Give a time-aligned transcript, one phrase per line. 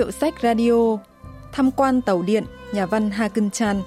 [0.00, 0.96] Hiệu sách radio
[1.52, 3.82] Tham quan tàu điện Nhà văn Ha Chan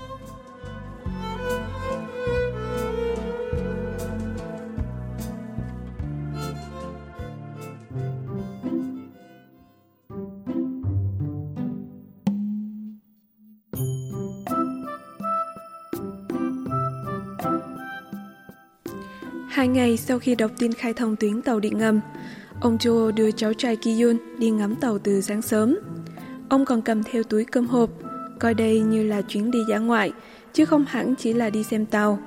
[19.49, 21.99] Hai ngày sau khi đọc tin khai thông tuyến tàu điện ngầm,
[22.61, 25.92] ông Cho đưa cháu trai Kiyun đi ngắm tàu từ sáng sớm.
[26.53, 27.89] Ông còn cầm theo túi cơm hộp,
[28.39, 30.11] coi đây như là chuyến đi dã ngoại,
[30.53, 32.19] chứ không hẳn chỉ là đi xem tàu.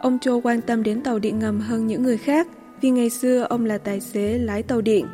[0.00, 2.48] Ông Joe quan tâm đến tàu điện ngầm hơn những người khác,
[2.80, 5.06] vì ngày xưa ông là tài xế lái tàu điện.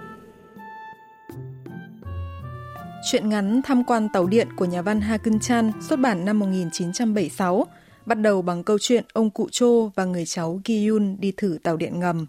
[3.10, 6.38] Chuyện ngắn tham quan tàu điện của nhà văn Ha Cân Chan xuất bản năm
[6.38, 7.66] 1976
[8.06, 11.76] bắt đầu bằng câu chuyện ông cụ Chô và người cháu Giyun đi thử tàu
[11.76, 12.26] điện ngầm.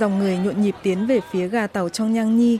[0.00, 2.58] Dòng người nhộn nhịp tiến về phía ga tàu trong Nhang Nhi.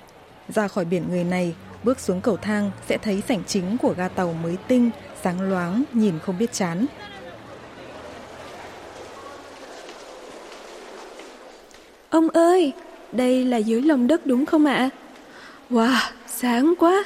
[0.49, 4.09] Ra khỏi biển người này, bước xuống cầu thang sẽ thấy sảnh chính của ga
[4.09, 4.91] tàu mới tinh,
[5.23, 6.87] sáng loáng, nhìn không biết chán.
[12.11, 12.73] Ông ơi,
[13.13, 14.91] đây là dưới lòng đất đúng không ạ?
[15.71, 17.05] Wow, sáng quá!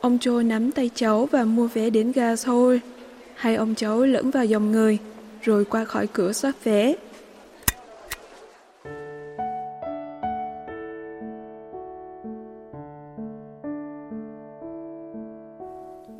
[0.00, 2.76] Ông trôi nắm tay cháu và mua vé đến ga Seoul.
[3.34, 4.98] Hai ông cháu lẫn vào dòng người,
[5.42, 6.94] rồi qua khỏi cửa soát vé.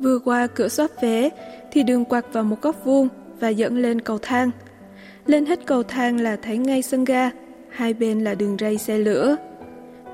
[0.07, 1.29] Vừa qua cửa soát vé
[1.71, 3.07] thì đường quạt vào một góc vuông
[3.39, 4.51] và dẫn lên cầu thang.
[5.25, 7.31] Lên hết cầu thang là thấy ngay sân ga,
[7.69, 9.35] hai bên là đường ray xe lửa.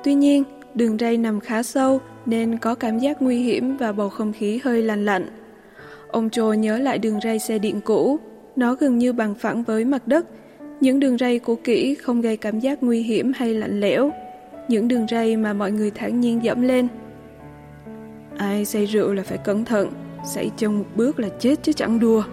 [0.03, 0.43] Tuy nhiên,
[0.75, 4.59] đường ray nằm khá sâu nên có cảm giác nguy hiểm và bầu không khí
[4.63, 5.25] hơi lạnh lạnh.
[6.07, 8.19] Ông Trô nhớ lại đường ray xe điện cũ,
[8.55, 10.25] nó gần như bằng phẳng với mặt đất.
[10.81, 14.11] Những đường ray cũ kỹ không gây cảm giác nguy hiểm hay lạnh lẽo.
[14.67, 16.87] Những đường ray mà mọi người thản nhiên dẫm lên.
[18.37, 19.91] Ai say rượu là phải cẩn thận,
[20.33, 22.23] xảy chân một bước là chết chứ chẳng đùa.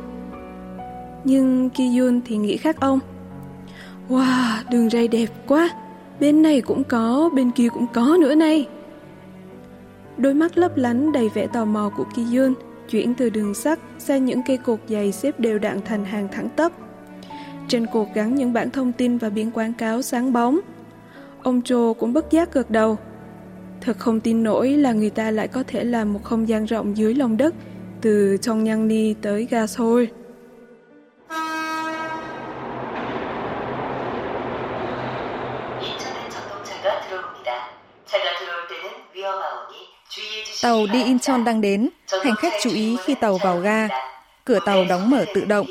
[1.24, 2.98] Nhưng Kiyun thì nghĩ khác ông.
[4.08, 5.68] Wow, đường ray đẹp quá,
[6.20, 8.68] bên này cũng có, bên kia cũng có nữa này.
[10.16, 12.54] Đôi mắt lấp lánh đầy vẻ tò mò của Kiyun
[12.90, 16.48] chuyển từ đường sắt sang những cây cột dày xếp đều đặn thành hàng thẳng
[16.56, 16.72] tắp.
[17.68, 20.60] Trên cột gắn những bản thông tin và biển quảng cáo sáng bóng.
[21.42, 22.96] Ông Trô cũng bất giác gật đầu.
[23.80, 26.96] Thật không tin nổi là người ta lại có thể làm một không gian rộng
[26.96, 27.54] dưới lòng đất
[28.00, 29.66] từ Chongyangni tới ga
[40.62, 41.88] Tàu đi Incheon đang đến,
[42.24, 43.88] hành khách chú ý khi tàu vào ga.
[44.44, 45.66] Cửa tàu đóng mở tự động.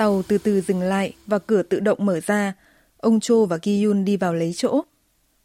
[0.00, 2.52] Tàu từ từ dừng lại và cửa tự động mở ra.
[2.96, 4.80] Ông Cho và Kiyun đi vào lấy chỗ.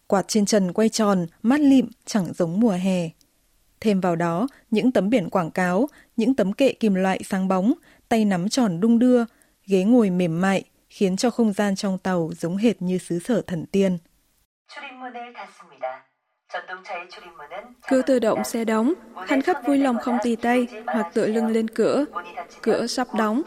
[0.07, 3.09] Quạt trên trần quay tròn, mát lịm, chẳng giống mùa hè.
[3.79, 7.73] Thêm vào đó, những tấm biển quảng cáo, những tấm kệ kim loại sáng bóng,
[8.09, 9.23] tay nắm tròn đung đưa,
[9.67, 13.41] ghế ngồi mềm mại, khiến cho không gian trong tàu giống hệt như xứ sở
[13.41, 13.97] thần tiên.
[17.87, 18.93] Cửa tự động xe đóng,
[19.27, 22.05] hành khách vui lòng không tì tay hoặc tựa lưng lên cửa.
[22.61, 23.41] Cửa sắp đóng.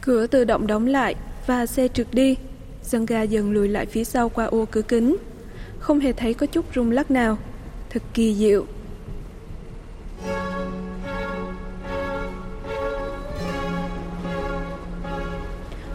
[0.00, 1.14] Cửa tự động đóng lại
[1.46, 2.36] và xe trượt đi.
[2.82, 5.16] Dân ga dần lùi lại phía sau qua ô cửa kính
[5.78, 7.38] không hề thấy có chút rung lắc nào.
[7.90, 8.66] Thật kỳ diệu.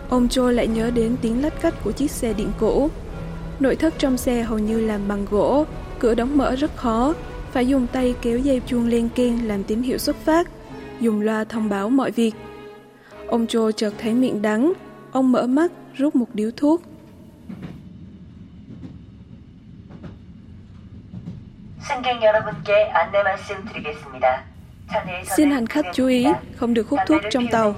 [0.10, 2.90] Ông Joe lại nhớ đến tiếng lách cách của chiếc xe điện cũ.
[3.60, 5.66] Nội thất trong xe hầu như làm bằng gỗ,
[6.00, 7.14] cửa đóng mở rất khó,
[7.52, 10.48] phải dùng tay kéo dây chuông len keng làm tín hiệu xuất phát,
[11.00, 12.32] dùng loa thông báo mọi việc.
[13.28, 14.74] Ông Joe chợt thấy miệng đắng,
[15.12, 16.82] ông mở mắt rút một điếu thuốc
[25.38, 27.76] Xin hành khách chú ý, không được hút thuốc trong tàu.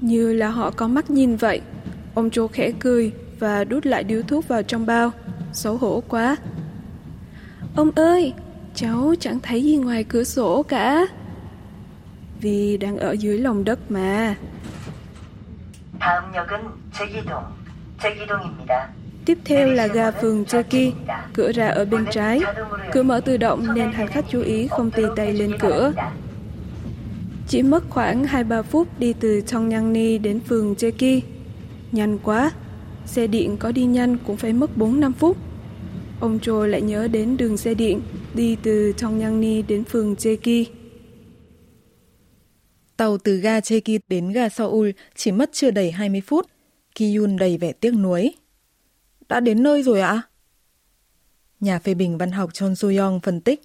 [0.00, 1.60] Như là họ có mắt nhìn vậy.
[2.14, 5.10] Ông Joe khẽ cười và đút lại điếu thuốc vào trong bao.
[5.52, 6.36] Xấu hổ quá.
[7.76, 8.32] Ông ơi,
[8.74, 11.06] cháu chẳng thấy gì ngoài cửa sổ cả.
[12.41, 14.35] Vì đang ở dưới lòng đất mà.
[15.99, 16.59] 다음 역은
[16.93, 17.43] 제기동,
[18.01, 18.87] 제기동입니다.
[19.25, 20.93] Tiếp theo là ga phường Turkey,
[21.33, 22.39] cửa ra ở bên trái.
[22.91, 25.93] Cửa mở tự động nên hành khách chú ý không tì tay lên cửa.
[27.47, 31.21] Chỉ mất khoảng 2-3 phút đi từ Chongyangni đến phường Cheki.
[31.91, 32.51] Nhanh quá,
[33.05, 35.37] xe điện có đi nhanh cũng phải mất 4-5 phút.
[36.19, 38.01] Ông Trô lại nhớ đến đường xe điện
[38.33, 40.65] đi từ Chongyangni đến phường Cheki.
[42.96, 46.46] Tàu từ ga Cheki đến ga Seoul chỉ mất chưa đầy 20 phút.
[46.94, 48.34] Kiyun đầy vẻ tiếc nuối.
[49.28, 50.22] Đã đến nơi rồi ạ?
[51.60, 53.62] Nhà phê bình văn học Chon Soo Young phân tích.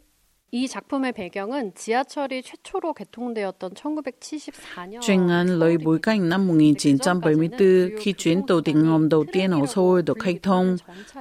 [0.54, 5.00] 이 작품의 배경은 지하철이 최초로 개통되었던 1974년.
[5.00, 7.58] Chuyên ngắn lấy bối cảnh năm 1974
[8.00, 10.76] khi chuyến tàu điện ngầm đầu tiên ở Seoul được khai thông.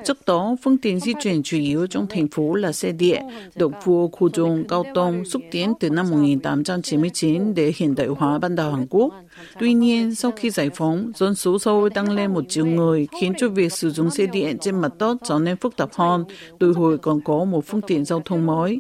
[0.06, 3.24] Trước đó, phương tiện di chuyển chủ yếu trong thành phố là xe điện,
[3.56, 8.40] được vua khu dung cao tông xúc tiến từ năm 1899 để hiện đại hóa
[8.40, 9.14] ban đầu Hàn Quốc.
[9.60, 13.34] Tuy nhiên, sau khi giải phóng, dân số Seoul tăng lên một triệu người, khiến
[13.38, 16.26] cho việc sử dụng xe điện trên mặt đất trở nên phức tạp hơn,
[16.60, 18.80] đòi hỏi còn có một phương tiện giao thông mới.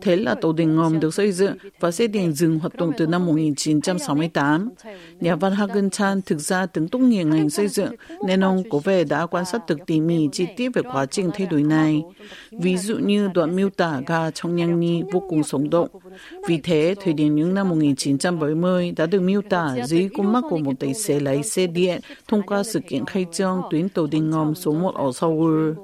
[0.00, 3.06] Thế là tàu điện ngầm được xây dựng và xe điện dừng hoạt động từ
[3.06, 4.70] năm 1968.
[5.20, 7.94] Nhà văn Hagen Chan thực ra từng tốt nghiệp ngành xây dựng
[8.26, 11.30] nên ông có vẻ đã quan sát được tỉ mỉ chi tiết về quá trình
[11.34, 12.02] thay đổi này.
[12.50, 15.88] Ví dụ như đoạn miêu tả ga trong nhang ni vô cùng sống động.
[16.46, 20.58] Vì thế, thời điểm những năm 1970 đã được miêu tả dưới con mắt của
[20.58, 24.30] một tài xế lái xe điện thông qua sự kiện khai trương tuyến tàu điện
[24.30, 25.74] ngầm số 1 ở Seoul.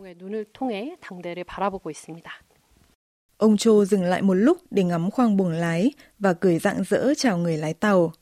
[3.36, 7.14] Ông Chô dừng lại một lúc để ngắm khoang buồng lái và cười rạng rỡ
[7.16, 8.12] chào người lái tàu.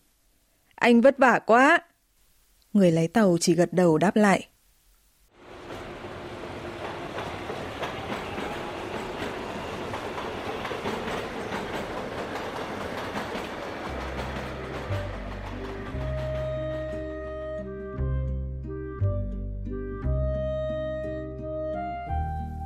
[0.74, 1.78] Anh vất vả quá!
[2.72, 4.46] Người lái tàu chỉ gật đầu đáp lại.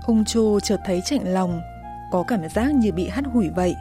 [0.06, 1.60] Ông Chô chợt thấy chạnh lòng,
[2.12, 3.75] có cảm giác như bị hắt hủi vậy.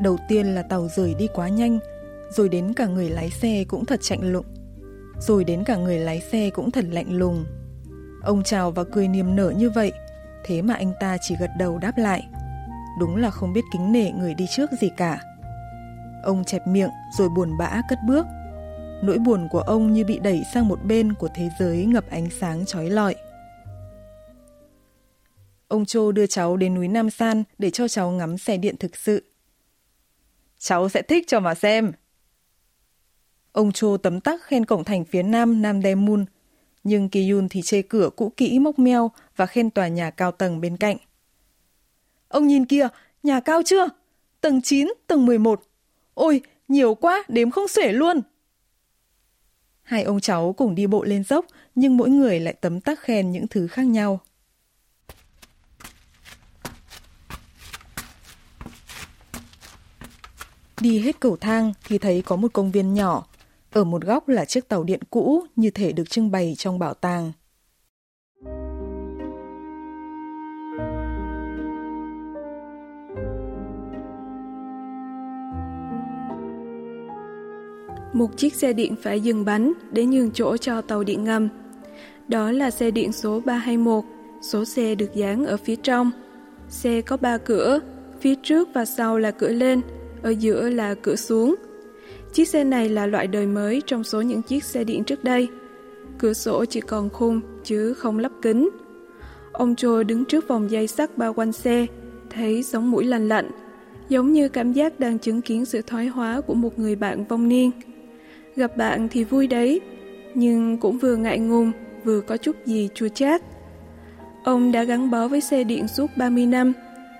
[0.00, 1.78] Đầu tiên là tàu rời đi quá nhanh,
[2.30, 4.46] rồi đến cả người lái xe cũng thật chạnh lụng.
[5.20, 7.44] Rồi đến cả người lái xe cũng thật lạnh lùng.
[8.22, 9.92] Ông chào và cười niềm nở như vậy,
[10.44, 12.28] thế mà anh ta chỉ gật đầu đáp lại.
[13.00, 15.20] Đúng là không biết kính nể người đi trước gì cả.
[16.22, 18.26] Ông chẹp miệng rồi buồn bã cất bước.
[19.02, 22.28] Nỗi buồn của ông như bị đẩy sang một bên của thế giới ngập ánh
[22.40, 23.14] sáng trói lọi.
[25.68, 28.96] Ông Châu đưa cháu đến núi Nam San để cho cháu ngắm xe điện thực
[28.96, 29.24] sự.
[30.58, 31.92] Cháu sẽ thích cho mà xem.
[33.52, 36.24] Ông Châu tấm tắc khen cổng thành phía nam Nam Demun,
[36.84, 40.60] nhưng Kiyun thì chê cửa cũ kỹ mốc meo và khen tòa nhà cao tầng
[40.60, 40.96] bên cạnh.
[42.28, 42.88] Ông nhìn kìa,
[43.22, 43.88] nhà cao chưa?
[44.40, 45.62] Tầng 9, tầng 11.
[46.14, 48.20] Ôi, nhiều quá, đếm không xuể luôn.
[49.82, 53.32] Hai ông cháu cùng đi bộ lên dốc, nhưng mỗi người lại tấm tắc khen
[53.32, 54.20] những thứ khác nhau.
[60.80, 63.26] Đi hết cầu thang thì thấy có một công viên nhỏ.
[63.72, 66.94] Ở một góc là chiếc tàu điện cũ như thể được trưng bày trong bảo
[66.94, 67.32] tàng.
[78.12, 81.48] Một chiếc xe điện phải dừng bánh để nhường chỗ cho tàu điện ngầm.
[82.28, 84.04] Đó là xe điện số 321,
[84.42, 86.10] số xe được dán ở phía trong.
[86.68, 87.80] Xe có ba cửa,
[88.20, 89.80] phía trước và sau là cửa lên,
[90.22, 91.54] ở giữa là cửa xuống.
[92.32, 95.48] Chiếc xe này là loại đời mới trong số những chiếc xe điện trước đây.
[96.18, 98.68] Cửa sổ chỉ còn khung chứ không lắp kính.
[99.52, 101.86] Ông Trôi đứng trước vòng dây sắt bao quanh xe,
[102.30, 103.50] thấy sống mũi lành lạnh,
[104.08, 107.48] giống như cảm giác đang chứng kiến sự thoái hóa của một người bạn vong
[107.48, 107.70] niên.
[108.56, 109.80] Gặp bạn thì vui đấy,
[110.34, 111.72] nhưng cũng vừa ngại ngùng,
[112.04, 113.42] vừa có chút gì chua chát.
[114.44, 116.72] Ông đã gắn bó với xe điện suốt 30 năm,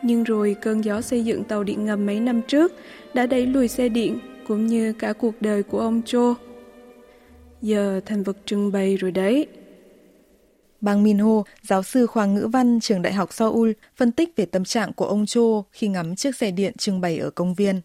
[0.03, 2.73] nhưng rồi cơn gió xây dựng tàu điện ngầm mấy năm trước
[3.15, 6.35] đã đẩy lùi xe điện cũng như cả cuộc đời của ông Cho.
[7.63, 9.47] Giờ thành vật trưng bày rồi đấy.
[10.81, 14.47] Bang Min Ho, giáo sư khoa ngữ văn trường đại học Seoul, phân tích về
[14.47, 17.81] tâm trạng của ông Cho khi ngắm chiếc xe điện trưng bày ở công viên.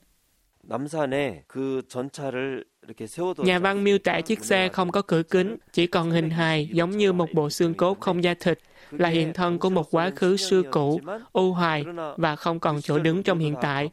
[3.38, 6.92] Nhà văn miêu tả chiếc xe không có cửa kính, chỉ còn hình hài giống
[6.92, 8.60] như một bộ xương cốt không da thịt,
[8.98, 11.00] là hiện thân của một quá khứ xưa cũ,
[11.34, 11.86] u hoài
[12.18, 13.90] và không còn chỗ đứng trong hiện tại.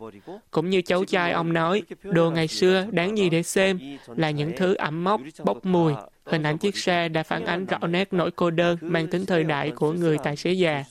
[0.50, 3.78] Cũng như cháu trai ông nói, đồ ngày xưa đáng gì để xem
[4.16, 5.92] là những thứ ẩm mốc, bốc mùi.
[6.24, 9.44] Hình ảnh chiếc xe đã phản ánh rõ nét nỗi cô đơn mang tính thời
[9.44, 10.84] đại của người tài xế già.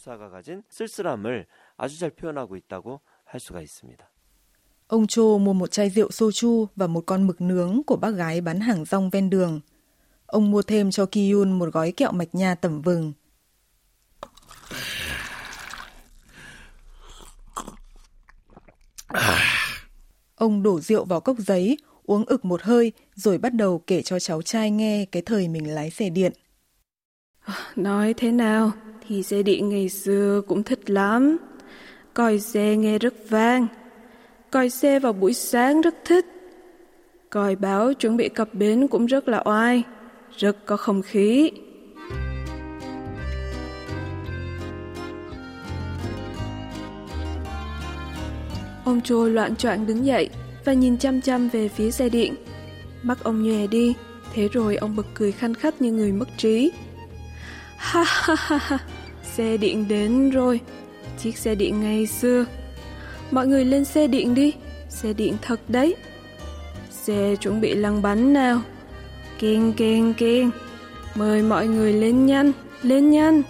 [4.88, 8.42] Ông Chô mua một chai rượu soju và một con mực nướng của bác gái
[8.42, 9.60] bán hàng rong ven đường.
[10.25, 13.13] Ông mua thêm cho Kiyun một gói kẹo mạch nha tẩm vừng.
[20.36, 24.20] Ông đổ rượu vào cốc giấy, uống ực một hơi rồi bắt đầu kể cho
[24.20, 26.32] cháu trai nghe cái thời mình lái xe điện.
[27.75, 28.72] Nói thế nào
[29.08, 31.38] thì xe điện ngày xưa cũng thích lắm.
[32.13, 33.68] Còi xe nghe rất vang.
[34.51, 36.25] Còi xe vào buổi sáng rất thích.
[37.30, 39.84] Còi báo chuẩn bị cập bến cũng rất là oai,
[40.38, 41.51] rất có không khí.
[48.89, 50.29] Ông Trôi loạn choạng đứng dậy
[50.65, 52.36] và nhìn chăm chăm về phía xe điện.
[53.03, 53.93] Mắt ông nhòe đi,
[54.34, 56.72] thế rồi ông bật cười khanh khách như người mất trí.
[57.77, 58.77] Ha ha ha ha,
[59.24, 60.60] xe điện đến rồi,
[61.17, 62.46] chiếc xe điện ngày xưa.
[63.31, 64.53] Mọi người lên xe điện đi,
[64.89, 65.96] xe điện thật đấy.
[66.91, 68.62] Xe chuẩn bị lăn bánh nào.
[69.39, 70.51] Kiên kiên kiên,
[71.15, 72.51] mời mọi người lên nhanh,
[72.84, 73.41] lên nhanh.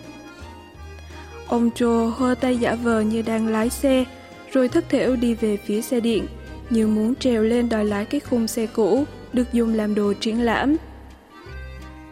[1.48, 4.06] Ông Trô hơ tay giả vờ như đang lái xe,
[4.54, 6.28] rồi thất thểu đi về phía xe điện,
[6.70, 10.42] như muốn trèo lên đòi lái cái khung xe cũ được dùng làm đồ triển
[10.42, 10.76] lãm.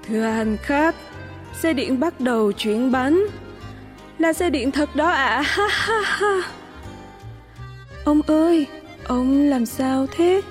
[0.08, 0.96] Thưa hành khách,
[1.62, 3.25] xe điện bắt đầu chuyển bánh.
[4.20, 5.41] Là xe điện thật đó ạ, à.
[5.46, 6.41] ha ha ha.
[8.06, 8.67] Ông ơi,
[9.03, 10.41] ông làm sao thế?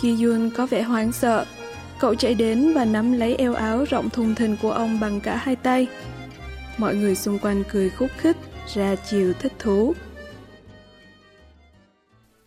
[0.00, 1.44] Ki-yun có vẻ hoảng sợ.
[1.98, 5.36] Cậu chạy đến và nắm lấy eo áo rộng thùng thình của ông bằng cả
[5.36, 5.86] hai tay.
[6.78, 8.36] Mọi người xung quanh cười khúc khích,
[8.74, 9.94] ra chiều thích thú.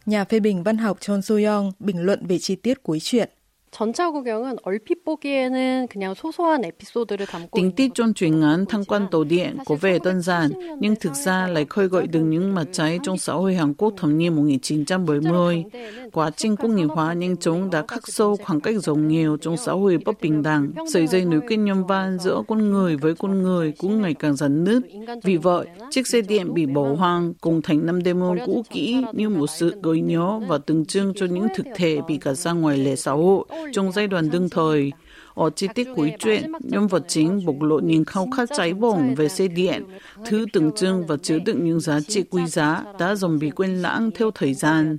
[0.06, 3.30] Nhà phê bình văn học Chon Soyoung bình luận về chi tiết cuối truyện.
[3.75, 9.07] 전차 구경은 얼핏 보기에는 그냥 소소한 에피소드를 담고 Tình tiết trong truyện ngắn Thăng quan
[9.11, 12.65] tàu điện có vẻ đơn giản, nhưng thực ra lại khơi gợi được những mặt
[12.73, 15.65] trái trong xã hội Hàn Quốc thập niên 1970.
[16.13, 19.57] Quá trình công nghiệp hóa nhanh chóng đã khắc sâu khoảng cách rộng nhiều trong
[19.57, 20.73] xã hội bất bình đẳng.
[20.93, 24.37] Sợi dây nối kết nhân văn giữa con người với con người cũng ngày càng
[24.37, 24.83] dần nứt.
[25.23, 29.29] Vì vậy, chiếc xe điện bị bỏ hoang cùng thành năm demo cũ kỹ như
[29.29, 32.79] một sự gợi nhớ và tượng trưng cho những thực thể bị gạt ra ngoài
[32.79, 34.92] lề xã hội trong giai đoạn đương thời,
[35.34, 39.16] ở chi tiết cuối truyện, nhân vật chính bộc lộ những khao khát cháy bỏng
[39.16, 39.84] về xe điện,
[40.26, 43.82] thứ tượng trưng và chứa đựng những giá trị quý giá đã dần bị quên
[43.82, 44.98] lãng theo thời gian.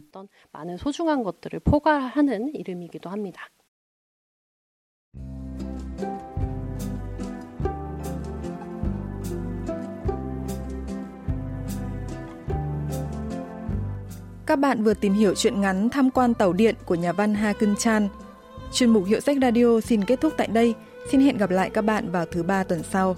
[14.46, 17.52] Các bạn vừa tìm hiểu chuyện ngắn tham quan tàu điện của nhà văn Ha
[17.52, 18.08] Cưng Chan–
[18.76, 20.74] Chuyên mục Hiệu sách Radio xin kết thúc tại đây.
[21.10, 23.16] Xin hẹn gặp lại các bạn vào thứ ba tuần sau.